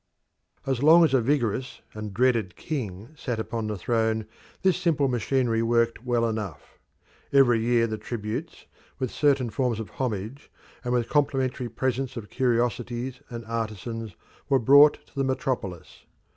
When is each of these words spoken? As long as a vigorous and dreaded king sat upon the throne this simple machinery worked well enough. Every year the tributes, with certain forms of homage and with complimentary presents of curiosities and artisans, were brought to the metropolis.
As 0.65 0.81
long 0.81 1.03
as 1.03 1.13
a 1.13 1.21
vigorous 1.21 1.81
and 1.93 2.11
dreaded 2.11 2.55
king 2.55 3.09
sat 3.15 3.37
upon 3.37 3.67
the 3.67 3.77
throne 3.77 4.25
this 4.63 4.77
simple 4.77 5.07
machinery 5.07 5.61
worked 5.61 6.03
well 6.03 6.27
enough. 6.27 6.79
Every 7.31 7.59
year 7.59 7.85
the 7.85 7.99
tributes, 7.99 8.65
with 8.97 9.11
certain 9.11 9.51
forms 9.51 9.79
of 9.79 9.91
homage 10.01 10.49
and 10.83 10.91
with 10.91 11.07
complimentary 11.07 11.69
presents 11.69 12.17
of 12.17 12.31
curiosities 12.31 13.19
and 13.29 13.45
artisans, 13.45 14.15
were 14.49 14.57
brought 14.57 15.05
to 15.05 15.13
the 15.15 15.23
metropolis. 15.23 16.03